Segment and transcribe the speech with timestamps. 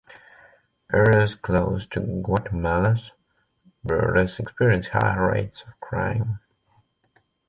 [0.91, 2.97] Areas close to Guatemalan
[3.83, 6.39] borders experience high rates of crime.